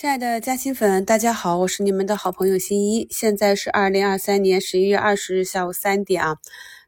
[0.00, 3.06] 亲爱的嘉兴粉，大家好，我是你们的好朋友新一。
[3.10, 6.38] 现在是二零二三年十一月二十日下午三点啊。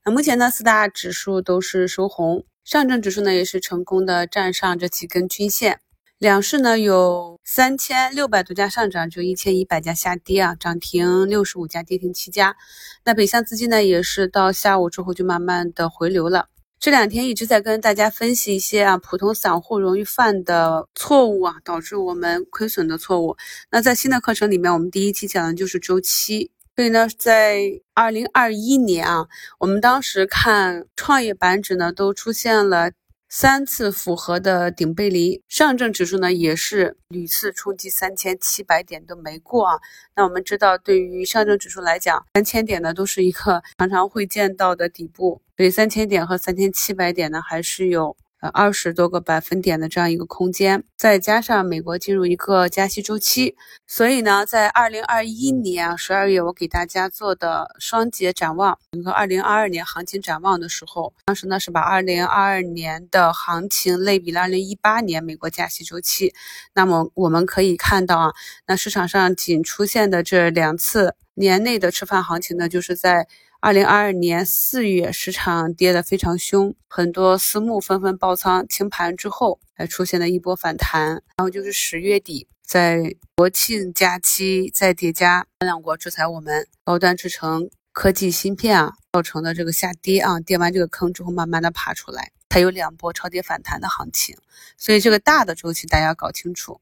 [0.03, 5.81] 那目前呢，四大指数都是收红，上证指数呢也是成功的站上这几根均线。
[6.17, 12.57] 两市呢有三千六百多家上涨，就一千一百家下跌啊，涨停六十五家，跌停七家。
[13.05, 16.49] 那北向资金呢也是到下午之后就慢慢的回流了。
[16.83, 23.37] 这两天一直在跟大家分析一些啊普通散户容易犯的错误啊，导致我们亏损的错误。
[23.71, 26.51] 那在新的课程里面，我们第一期讲的就是周期。
[26.75, 27.61] 所以呢，在
[27.95, 29.29] 二零二一年啊，
[29.61, 32.91] 我们当时看创业板指呢都出现了。
[33.35, 39.81] 三次符合的顶背离，上证指数呢也是屡次冲击三千七百点都没过啊。
[40.15, 48.15] 那我们知道，对于上证指数来讲，三千点呢都是一个常常会见到的底部，所以三千点和三千七百点呢还是有。
[48.43, 53.55] 呃，二十多个百分点的这样一个空间，再加上美国进入一个加息周期，
[53.87, 66.35] 所以呢，在二零二一年十二月，我给大家做的双节展望，整个二零二二年行情展望的时候，当时呢是把二零二二年的行情类比了二零一八年美国加息周期。
[66.75, 68.33] 那么我们可以看到啊，
[68.67, 73.29] 那市场上仅出现的这两次年内的吃饭行情呢，就是在。
[73.65, 81.11] 二零二二年四月，市场跌得非常凶，很多私募纷纷爆仓清盘之后，还出现了一波反弹。
[81.11, 94.37] 然后就是十月底，在国庆假期再叠加两国制裁我们高端制程科技芯片啊，造成的这个下跌啊，跌完这个坑之后，慢慢的爬出来，才有两波超跌反弹的行情。
[94.77, 96.81] 所以这个大的周期大家要搞清楚。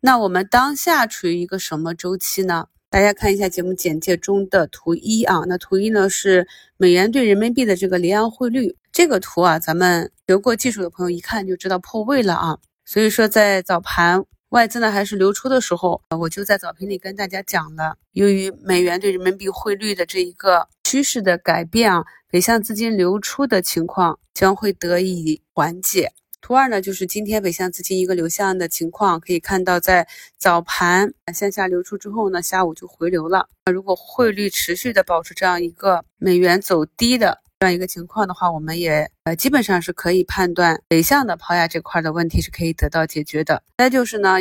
[0.00, 2.66] 那我们当下处于一个什么周期呢？
[2.90, 8.74] 大家看一下节目简介中的图一啊，那图一呢是美元对人民币的这个离岸汇率。
[8.90, 12.58] 这个图啊，咱们学过技术的朋友一看就知道破位了啊。
[12.86, 26.12] 所以说在早盘外资呢还是流出的时候，我就在早评里跟大家讲了，由于美元对人民币汇率的这一个趋势的改变啊，北向资金流出的情况将会得以缓解。
[26.40, 30.06] 图二呢，就是今天北向资金一个流向的情况，可以看到在
[30.36, 33.48] 早盘向下流出之后呢，下午就回流了。
[33.72, 43.62] 如果汇率持续的保持这样一个美元走低的这样一个情况的话，我们也呃基本上是可以判断北向的抛压这块的问题是可以得到解决的。
[43.76, 44.36] 再就是呢，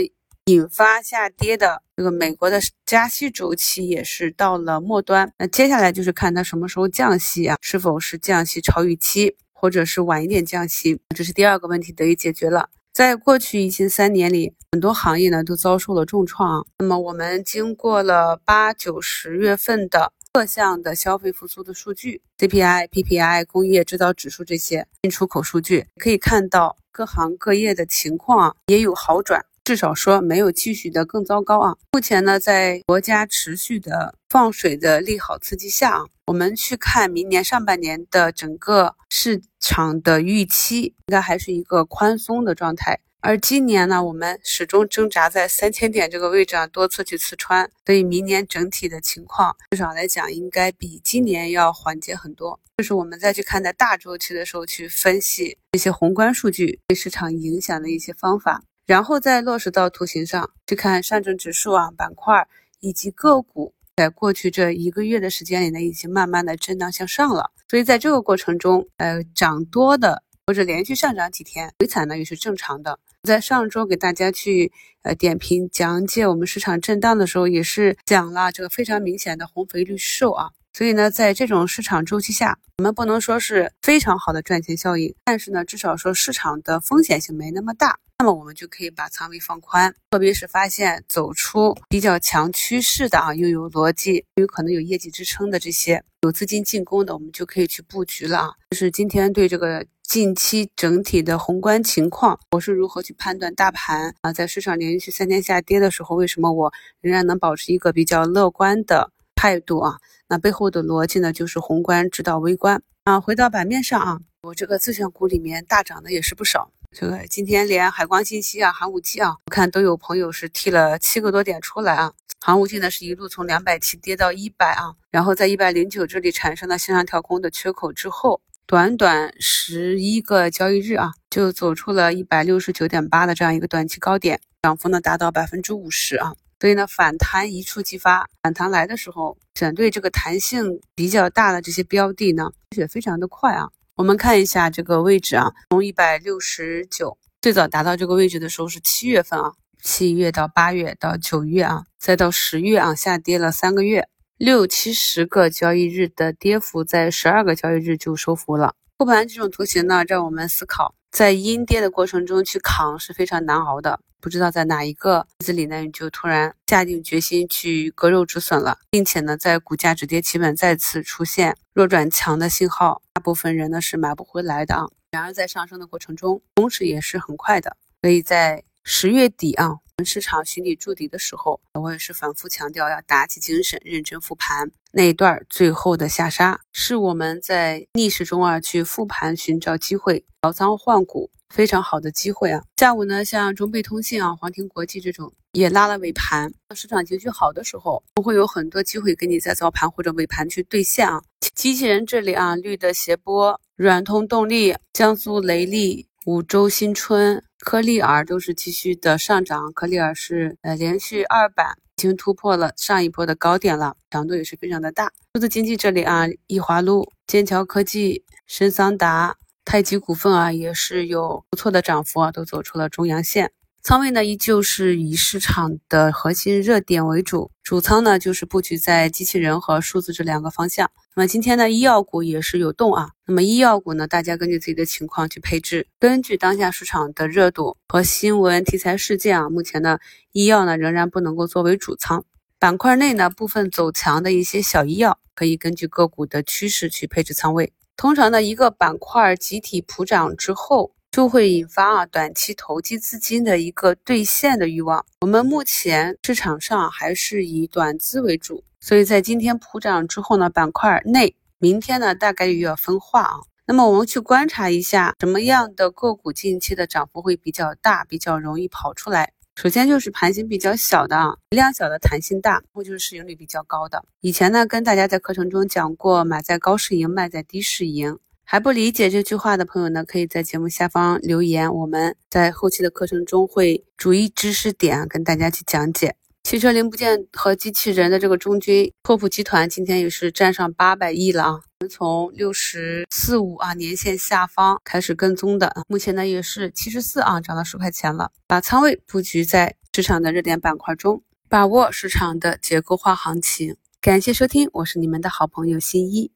[0.46, 5.34] 引发下跌的这个美国的加息周期也是到了末端。
[5.40, 9.36] 那接下来就是看它什么时候降息啊，是否是降息超预期。
[9.60, 12.70] 或者是晚一点降息，这是第二个问题得以解决了。
[12.94, 16.66] 在过去疫情三年里，很多行业呢都遭受了重创。
[16.78, 29.44] 那么我们经过了八九十月份的各项的消费复苏的数据，CPI、PPI、工业制造指数这些进出口数据，可以看到各行各业的情况也有好转。
[29.68, 31.76] 至少说没有继续的更糟糕啊！
[31.92, 43.02] 目前呢，在国家持续的放水的利好刺激下啊，我们去看明年上半年的整个市场的预期，应该还是一个宽松的状态。
[43.20, 52.58] 而今年呢，我们始终挣扎在三千点这个位置啊，多次去刺穿，所以明年整体的情况，至少来讲，应该比今年要缓解很多。
[52.78, 58.64] 就是我们再去看待大周期的时候，去分析这些宏观数据对市场影响的一些方法。
[58.88, 62.48] 然后再落实到图形上去看上证指数啊板块
[62.80, 67.52] 以及个股，在过去这一个月的时间里呢，已经慢慢的震荡向上了。
[67.70, 72.98] 所以在这个过程中，呃，涨多的或者连续上涨几天回踩呢，也是正常的。
[73.24, 74.72] 在上周给大家去
[75.04, 80.52] 呃点评讲解我们市场震荡的时候，也是讲了这个非常明显的红肥绿瘦啊。
[80.78, 89.92] 所以呢，在这种市场周期下，我们不能说是非常好的赚钱效应，但是呢，至少说市场的风险性没那么大，那么我们就可以把仓位放宽。
[90.12, 98.50] 特别是发现走出比较强趋势的啊，又有逻辑，有可能有业绩支撑的这些有资金进攻的，我们就可以去布局了啊。
[98.70, 106.72] 这是今天对这个近期整体的宏观情况，我是如何去判断大盘啊，在市场连续三天下跌的时候，为什么我
[107.02, 109.12] 仍然能保持一个比较乐观的？
[109.38, 109.98] 态度啊，
[110.28, 113.22] 那背后的逻辑呢，就是宏观指导微观啊。
[113.22, 116.72] 回到版面上啊，我这个自选股里面大涨的也是不少。
[116.92, 122.12] 这个今天连海光信息啊、寒武纪啊，我看都有朋友是踢了七个多点出来啊。
[122.40, 136.34] 寒武纪呢是一路从两百七跌到一百啊，然后在一百零九这里产生了向上跳空的缺口之后，短短十一个交易日啊，就走出了一百六十九点八的这样一个短期高点，涨幅呢达到百分之五十啊。
[136.60, 143.70] 所以呢，反弹一触即发，反弹来的时候，选对这个弹性比较大的这些标的呢，也非常的快啊。
[143.96, 154.08] 我们看一下这个位置啊，从一百六十九最早达到这个位置的时候是七月份啊，七月到八月到九月啊，再到十月啊，下跌了三个月，
[154.38, 158.74] 六七十个交易日的跌幅，在十二个交易日就收复了。
[158.98, 164.00] 复盘这种图形呢，让我们思考，在阴跌的过程中去扛是非常难熬的。
[164.20, 174.88] 不知道在哪一个日子里呢，你就突然下定决心去割肉止损了，并且呢，在股价止跌企稳再次出现弱转强的信号，大部分人呢是买不回来的啊。
[175.12, 179.78] 然而在上升的过程中，同时也是很快的，所以在十月底啊。
[180.06, 184.70] 市场寻底筑底的时候，我也是反复强调要打起精神，认真复盘。
[184.92, 192.64] 那一段最后的下杀，是我们在逆势中啊去复盘寻找机会，调仓换股非常好的机会啊。
[192.78, 196.54] 下午呢，像中贝通信啊、皇庭国际这种也拉了尾盘。
[196.76, 201.24] 市场情绪好的时候，会有很多机会给你在早盘或者尾盘去兑现啊。
[201.56, 206.06] 机器人这里啊，绿的斜波、软通动力、江苏雷利。
[206.28, 215.12] 五洲新春、科利尔都是继续的上涨，科利尔是呃连续二板，已经突破了上一波的高点了，强度也是非常的大。
[215.34, 223.52] 数字经济这里啊，易华路、剑桥科技、深桑达、太极股份啊，也是有不错的涨幅啊，都走出了中阳线。
[223.88, 230.92] 仓位呢，依旧是以市场的核心热点为主，主仓呢就是布局在机器人和数字这两个方向。
[231.16, 233.12] 那么今天呢，医药股也是有动啊。
[233.26, 240.00] 那么医药股呢，大家根据自己的情况去配置，根据当下市场的热度和新闻题材事件啊，目前呢，
[240.34, 242.26] 医药呢仍然不能够作为主仓
[242.60, 247.72] 板块内呢，部分走强的一些小医药，可以根据个股的趋势去配置仓位。
[247.96, 250.92] 通常呢，一个板块集体普涨之后。
[251.18, 255.04] 就会引发啊短期投机资金的一个兑现的欲望。
[255.22, 263.38] 我们目前市场上还是以短资为主，所以在今天普涨之后呢，板块内明天呢大概率要分化啊。
[263.66, 269.34] 那么我们去观察一下什么样的个股近期的涨幅会比较大，比较容易跑出来。
[269.56, 274.06] 首先就是盘形比较小的啊，量小的弹性大，或就是市盈率比较高的。
[274.22, 278.20] 以前呢跟大家在课程中讲过，买在高市盈，卖在低市盈。
[278.50, 286.16] 还不理解这句话的朋友呢，可以在节目下方留言，我们在后期的课程中会逐一知识点跟大家去讲解。
[286.46, 291.52] 汽车零部件和机器人的这个中军拓普集团今天也是站上八百亿了啊！
[291.52, 298.32] 我们从六十四五啊年线下方开始跟踪的，目前呢也是七十四啊涨了十块钱了。
[298.48, 303.76] 把仓位布局在市场的热点板块中，把握市场的结构化行情。
[304.00, 306.32] 感谢收听，我是你们的好朋友新一。